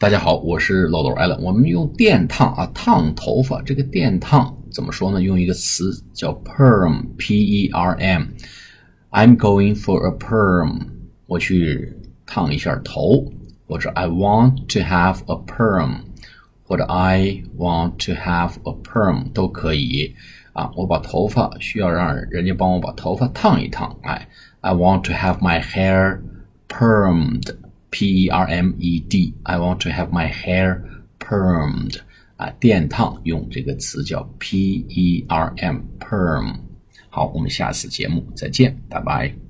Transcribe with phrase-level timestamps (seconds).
[0.00, 1.38] 大家好，我是老豆艾伦。
[1.42, 3.60] 我们用电烫啊，烫头发。
[3.60, 5.20] 这个电烫怎么说呢？
[5.20, 8.22] 用一个词叫 perm，p-e-r-m。
[9.10, 10.86] I'm going for a perm。
[11.26, 11.94] 我去
[12.24, 13.30] 烫一下头，
[13.68, 15.96] 或者 I want to have a perm，
[16.64, 20.14] 或者 I want to have a perm 都可以
[20.54, 20.70] 啊。
[20.76, 23.98] 我把头发需要让人家帮我把头发烫一烫。
[24.04, 24.26] 哎
[24.62, 26.20] ，I want to have my hair
[26.70, 27.54] permed。
[27.90, 29.34] P E R M E D.
[29.44, 30.82] I want to have my hair
[31.18, 31.96] permed.
[32.36, 36.54] 啊，电烫用这个词叫 P E R M perm。
[37.10, 39.49] 好，我们下次节目再见，拜拜。